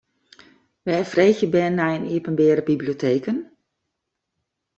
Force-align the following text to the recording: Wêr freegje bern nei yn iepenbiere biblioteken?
Wêr 0.85 1.05
freegje 1.11 1.47
bern 1.53 1.73
nei 1.77 1.93
yn 1.97 2.09
iepenbiere 2.15 2.63
biblioteken? 2.71 3.37